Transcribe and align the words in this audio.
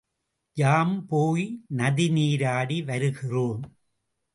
யாம் 0.57 1.05
போய் 1.07 1.45
நதி 1.67 2.09
நீராடி 2.09 2.83
வருகிறோம். 2.83 3.63